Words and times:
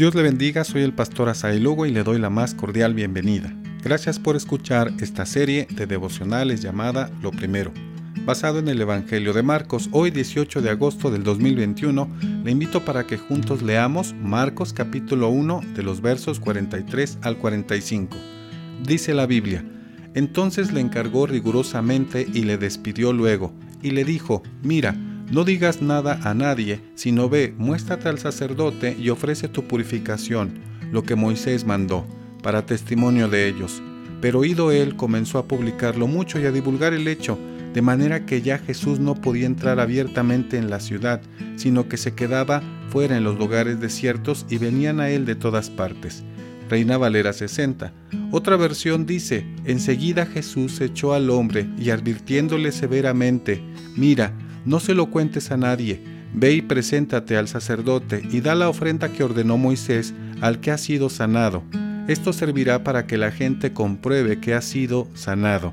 Dios 0.00 0.14
le 0.14 0.22
bendiga, 0.22 0.64
soy 0.64 0.80
el 0.80 0.94
pastor 0.94 1.28
Asaí 1.28 1.60
Lugo 1.60 1.84
y 1.84 1.90
le 1.90 2.02
doy 2.02 2.18
la 2.18 2.30
más 2.30 2.54
cordial 2.54 2.94
bienvenida. 2.94 3.54
Gracias 3.84 4.18
por 4.18 4.34
escuchar 4.34 4.94
esta 4.98 5.26
serie 5.26 5.68
de 5.70 5.86
devocionales 5.86 6.62
llamada 6.62 7.10
Lo 7.20 7.30
Primero. 7.32 7.70
Basado 8.24 8.60
en 8.60 8.68
el 8.68 8.80
Evangelio 8.80 9.34
de 9.34 9.42
Marcos, 9.42 9.90
hoy 9.92 10.10
18 10.10 10.62
de 10.62 10.70
agosto 10.70 11.10
del 11.10 11.22
2021, 11.22 12.08
le 12.42 12.50
invito 12.50 12.82
para 12.82 13.06
que 13.06 13.18
juntos 13.18 13.60
leamos 13.60 14.14
Marcos 14.14 14.72
capítulo 14.72 15.28
1 15.28 15.60
de 15.74 15.82
los 15.82 16.00
versos 16.00 16.40
43 16.40 17.18
al 17.20 17.36
45. 17.36 18.16
Dice 18.82 19.12
la 19.12 19.26
Biblia, 19.26 19.62
entonces 20.14 20.72
le 20.72 20.80
encargó 20.80 21.26
rigurosamente 21.26 22.26
y 22.26 22.44
le 22.44 22.56
despidió 22.56 23.12
luego, 23.12 23.52
y 23.82 23.90
le 23.90 24.06
dijo, 24.06 24.42
mira, 24.62 24.96
no 25.30 25.44
digas 25.44 25.80
nada 25.80 26.20
a 26.24 26.34
nadie, 26.34 26.80
sino 26.94 27.28
ve, 27.28 27.54
muéstrate 27.56 28.08
al 28.08 28.18
sacerdote 28.18 28.96
y 28.98 29.10
ofrece 29.10 29.48
tu 29.48 29.64
purificación, 29.64 30.58
lo 30.90 31.04
que 31.04 31.14
Moisés 31.14 31.64
mandó, 31.64 32.04
para 32.42 32.66
testimonio 32.66 33.28
de 33.28 33.48
ellos. 33.48 33.80
Pero 34.20 34.40
oído 34.40 34.72
él, 34.72 34.96
comenzó 34.96 35.38
a 35.38 35.46
publicarlo 35.46 36.06
mucho 36.06 36.40
y 36.40 36.46
a 36.46 36.52
divulgar 36.52 36.92
el 36.92 37.06
hecho, 37.08 37.38
de 37.72 37.82
manera 37.82 38.26
que 38.26 38.42
ya 38.42 38.58
Jesús 38.58 38.98
no 38.98 39.14
podía 39.14 39.46
entrar 39.46 39.78
abiertamente 39.78 40.58
en 40.58 40.68
la 40.68 40.80
ciudad, 40.80 41.20
sino 41.56 41.88
que 41.88 41.96
se 41.96 42.14
quedaba 42.14 42.62
fuera 42.88 43.16
en 43.16 43.22
los 43.22 43.38
lugares 43.38 43.80
desiertos 43.80 44.44
y 44.50 44.58
venían 44.58 44.98
a 44.98 45.10
él 45.10 45.24
de 45.24 45.36
todas 45.36 45.70
partes. 45.70 46.24
Reina 46.68 46.98
Valera 46.98 47.32
60. 47.32 47.92
Otra 48.32 48.56
versión 48.56 49.06
dice, 49.06 49.44
enseguida 49.64 50.26
Jesús 50.26 50.80
echó 50.80 51.14
al 51.14 51.30
hombre 51.30 51.68
y 51.78 51.90
advirtiéndole 51.90 52.72
severamente, 52.72 53.60
mira, 53.96 54.32
no 54.64 54.80
se 54.80 54.94
lo 54.94 55.06
cuentes 55.10 55.50
a 55.50 55.56
nadie, 55.56 56.02
ve 56.34 56.52
y 56.52 56.62
preséntate 56.62 57.36
al 57.36 57.48
sacerdote 57.48 58.22
y 58.30 58.40
da 58.40 58.54
la 58.54 58.68
ofrenda 58.68 59.12
que 59.12 59.24
ordenó 59.24 59.58
Moisés 59.58 60.14
al 60.40 60.60
que 60.60 60.70
ha 60.70 60.78
sido 60.78 61.08
sanado. 61.08 61.62
Esto 62.08 62.32
servirá 62.32 62.82
para 62.82 63.06
que 63.06 63.18
la 63.18 63.30
gente 63.30 63.72
compruebe 63.72 64.40
que 64.40 64.54
ha 64.54 64.62
sido 64.62 65.08
sanado. 65.14 65.72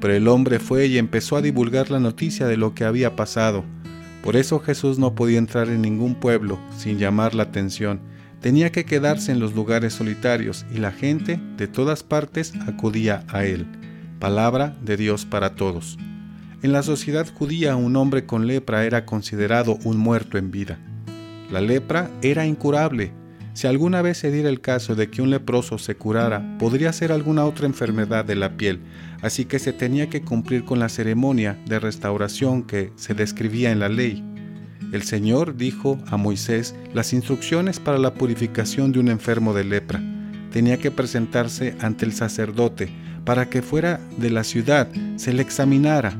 Pero 0.00 0.14
el 0.14 0.28
hombre 0.28 0.58
fue 0.58 0.86
y 0.86 0.98
empezó 0.98 1.36
a 1.36 1.42
divulgar 1.42 1.90
la 1.90 2.00
noticia 2.00 2.46
de 2.46 2.56
lo 2.56 2.74
que 2.74 2.84
había 2.84 3.16
pasado. 3.16 3.64
Por 4.22 4.36
eso 4.36 4.58
Jesús 4.58 4.98
no 4.98 5.14
podía 5.14 5.38
entrar 5.38 5.68
en 5.68 5.82
ningún 5.82 6.14
pueblo 6.14 6.58
sin 6.76 6.98
llamar 6.98 7.34
la 7.34 7.44
atención. 7.44 8.00
Tenía 8.40 8.72
que 8.72 8.84
quedarse 8.84 9.32
en 9.32 9.40
los 9.40 9.54
lugares 9.54 9.94
solitarios 9.94 10.64
y 10.74 10.78
la 10.78 10.92
gente 10.92 11.40
de 11.56 11.68
todas 11.68 12.02
partes 12.02 12.52
acudía 12.66 13.24
a 13.28 13.44
él. 13.44 13.66
Palabra 14.18 14.76
de 14.82 14.96
Dios 14.96 15.24
para 15.26 15.54
todos. 15.54 15.98
En 16.62 16.72
la 16.72 16.82
sociedad 16.82 17.26
judía 17.32 17.74
un 17.76 17.96
hombre 17.96 18.26
con 18.26 18.46
lepra 18.46 18.84
era 18.84 19.06
considerado 19.06 19.78
un 19.84 19.96
muerto 19.96 20.36
en 20.36 20.50
vida. 20.50 20.78
La 21.50 21.62
lepra 21.62 22.10
era 22.20 22.44
incurable. 22.44 23.12
Si 23.54 23.66
alguna 23.66 24.02
vez 24.02 24.18
se 24.18 24.30
diera 24.30 24.50
el 24.50 24.60
caso 24.60 24.94
de 24.94 25.08
que 25.08 25.22
un 25.22 25.30
leproso 25.30 25.78
se 25.78 25.94
curara, 25.94 26.58
podría 26.58 26.92
ser 26.92 27.12
alguna 27.12 27.46
otra 27.46 27.64
enfermedad 27.64 28.26
de 28.26 28.36
la 28.36 28.58
piel, 28.58 28.80
así 29.22 29.46
que 29.46 29.58
se 29.58 29.72
tenía 29.72 30.10
que 30.10 30.20
cumplir 30.20 30.66
con 30.66 30.78
la 30.78 30.90
ceremonia 30.90 31.58
de 31.64 31.80
restauración 31.80 32.62
que 32.62 32.92
se 32.94 33.14
describía 33.14 33.70
en 33.70 33.80
la 33.80 33.88
ley. 33.88 34.22
El 34.92 35.02
Señor 35.02 35.56
dijo 35.56 35.98
a 36.08 36.18
Moisés 36.18 36.74
las 36.92 37.14
instrucciones 37.14 37.80
para 37.80 37.96
la 37.96 38.12
purificación 38.12 38.92
de 38.92 39.00
un 39.00 39.08
enfermo 39.08 39.54
de 39.54 39.64
lepra. 39.64 40.02
Tenía 40.52 40.76
que 40.78 40.90
presentarse 40.90 41.74
ante 41.80 42.04
el 42.04 42.12
sacerdote 42.12 42.92
para 43.24 43.48
que 43.48 43.62
fuera 43.62 43.98
de 44.18 44.28
la 44.28 44.44
ciudad 44.44 44.88
se 45.16 45.32
le 45.32 45.40
examinara 45.40 46.18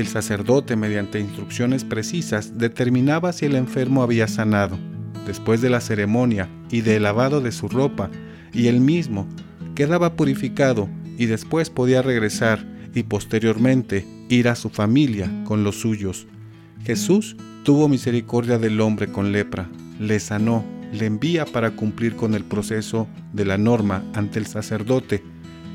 el 0.00 0.06
sacerdote, 0.06 0.76
mediante 0.76 1.18
instrucciones 1.18 1.82
precisas, 1.82 2.56
determinaba 2.56 3.32
si 3.32 3.46
el 3.46 3.56
enfermo 3.56 4.04
había 4.04 4.28
sanado. 4.28 4.78
Después 5.26 5.60
de 5.60 5.70
la 5.70 5.80
ceremonia 5.80 6.48
y 6.70 6.82
del 6.82 7.02
lavado 7.02 7.40
de 7.40 7.50
su 7.50 7.68
ropa, 7.68 8.08
y 8.52 8.68
él 8.68 8.80
mismo 8.80 9.26
quedaba 9.74 10.14
purificado 10.14 10.88
y 11.18 11.26
después 11.26 11.68
podía 11.68 12.00
regresar 12.00 12.64
y 12.94 13.02
posteriormente 13.02 14.06
ir 14.28 14.48
a 14.48 14.54
su 14.54 14.70
familia 14.70 15.28
con 15.44 15.64
los 15.64 15.80
suyos. 15.80 16.28
Jesús 16.84 17.36
tuvo 17.64 17.88
misericordia 17.88 18.56
del 18.58 18.80
hombre 18.80 19.08
con 19.08 19.32
lepra, 19.32 19.68
le 19.98 20.20
sanó, 20.20 20.64
le 20.92 21.06
envía 21.06 21.44
para 21.44 21.72
cumplir 21.72 22.14
con 22.14 22.34
el 22.34 22.44
proceso 22.44 23.08
de 23.32 23.44
la 23.44 23.58
norma 23.58 24.04
ante 24.14 24.38
el 24.38 24.46
sacerdote 24.46 25.24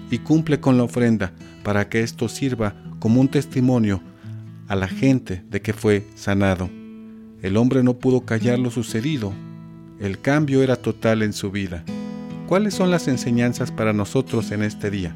y 0.09 0.19
cumple 0.19 0.62
con 0.62 0.78
la 0.78 0.84
ofrenda 0.84 1.34
para 1.64 1.90
que 1.90 2.02
esto 2.02 2.30
sirva 2.30 2.74
como 3.00 3.19
un 3.19 3.28
testimonio 3.28 4.02
a 4.74 4.76
la 4.76 4.88
gente 4.88 5.44
de 5.52 5.62
que 5.62 5.72
fue 5.72 6.04
sanado. 6.16 6.68
El 7.44 7.58
hombre 7.58 7.84
no 7.84 8.00
pudo 8.00 8.22
callar 8.22 8.58
lo 8.58 8.72
sucedido. 8.72 9.32
El 10.00 10.20
cambio 10.20 10.64
era 10.64 10.76
total 10.76 11.22
en 11.22 11.32
su 11.32 11.52
vida. 11.52 11.84
¿Cuáles 12.48 12.74
son 12.74 12.90
las 12.90 13.08
enseñanzas 13.08 13.72
para 13.72 13.94
nosotros 13.94 14.50
en 14.52 14.64
este 14.64 14.90
día? 14.90 15.16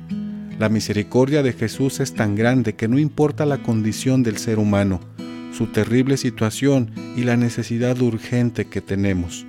La 0.60 0.70
misericordia 0.70 1.42
de 1.42 1.54
Jesús 1.54 2.00
es 2.00 2.14
tan 2.14 2.36
grande 2.36 2.76
que 2.76 2.88
no 2.88 3.00
importa 3.00 3.48
la 3.48 3.64
condición 3.64 4.22
del 4.22 4.38
ser 4.38 4.60
humano, 4.60 5.00
su 5.52 5.66
terrible 5.66 6.18
situación 6.18 6.92
y 7.16 7.24
la 7.24 7.36
necesidad 7.36 8.00
urgente 8.00 8.66
que 8.66 8.82
tenemos. 8.82 9.48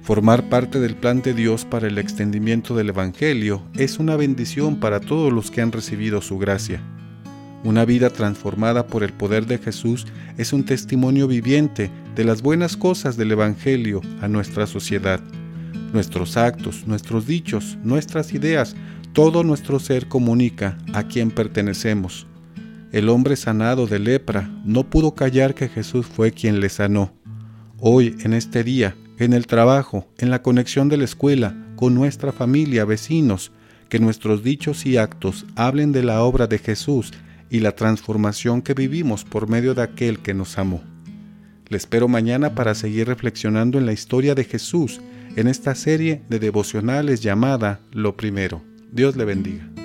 Formar 0.00 0.48
parte 0.48 0.80
del 0.80 0.96
plan 0.96 1.20
de 1.20 1.34
Dios 1.34 1.66
para 1.66 1.86
el 1.86 1.98
extendimiento 1.98 2.74
del 2.74 2.88
Evangelio 2.88 3.62
es 3.74 3.98
una 3.98 4.16
bendición 4.16 4.80
para 4.80 5.00
todos 5.00 5.30
los 5.30 5.50
que 5.50 5.60
han 5.60 5.70
recibido 5.70 6.22
su 6.22 6.38
gracia. 6.38 6.82
Una 7.64 7.86
vida 7.86 8.10
transformada 8.10 8.86
por 8.86 9.02
el 9.02 9.14
poder 9.14 9.46
de 9.46 9.56
Jesús 9.56 10.06
es 10.36 10.52
un 10.52 10.64
testimonio 10.64 11.26
viviente 11.26 11.90
de 12.14 12.24
las 12.24 12.42
buenas 12.42 12.76
cosas 12.76 13.16
del 13.16 13.32
Evangelio 13.32 14.02
a 14.20 14.28
nuestra 14.28 14.66
sociedad. 14.66 15.18
Nuestros 15.94 16.36
actos, 16.36 16.86
nuestros 16.86 17.26
dichos, 17.26 17.78
nuestras 17.82 18.34
ideas, 18.34 18.76
todo 19.14 19.44
nuestro 19.44 19.78
ser 19.80 20.08
comunica 20.08 20.76
a 20.92 21.04
quien 21.04 21.30
pertenecemos. 21.30 22.26
El 22.92 23.08
hombre 23.08 23.34
sanado 23.34 23.86
de 23.86 23.98
lepra 23.98 24.50
no 24.66 24.90
pudo 24.90 25.14
callar 25.14 25.54
que 25.54 25.68
Jesús 25.68 26.04
fue 26.04 26.32
quien 26.32 26.60
le 26.60 26.68
sanó. 26.68 27.14
Hoy, 27.78 28.14
en 28.24 28.34
este 28.34 28.62
día, 28.62 28.94
en 29.18 29.32
el 29.32 29.46
trabajo, 29.46 30.06
en 30.18 30.28
la 30.28 30.42
conexión 30.42 30.90
de 30.90 30.98
la 30.98 31.04
escuela, 31.04 31.56
con 31.76 31.94
nuestra 31.94 32.30
familia, 32.30 32.84
vecinos, 32.84 33.52
que 33.88 34.00
nuestros 34.00 34.42
dichos 34.42 34.84
y 34.84 34.98
actos 34.98 35.46
hablen 35.56 35.92
de 35.92 36.02
la 36.02 36.22
obra 36.22 36.46
de 36.46 36.58
Jesús 36.58 37.12
y 37.50 37.60
la 37.60 37.72
transformación 37.72 38.62
que 38.62 38.74
vivimos 38.74 39.24
por 39.24 39.48
medio 39.48 39.74
de 39.74 39.82
aquel 39.82 40.20
que 40.20 40.34
nos 40.34 40.58
amó. 40.58 40.82
Le 41.68 41.76
espero 41.76 42.08
mañana 42.08 42.54
para 42.54 42.74
seguir 42.74 43.06
reflexionando 43.06 43.78
en 43.78 43.86
la 43.86 43.92
historia 43.92 44.34
de 44.34 44.44
Jesús 44.44 45.00
en 45.36 45.48
esta 45.48 45.74
serie 45.74 46.22
de 46.28 46.38
devocionales 46.38 47.20
llamada 47.20 47.80
Lo 47.90 48.16
Primero. 48.16 48.62
Dios 48.92 49.16
le 49.16 49.24
bendiga. 49.24 49.83